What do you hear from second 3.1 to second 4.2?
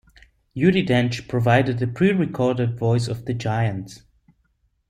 the Giant.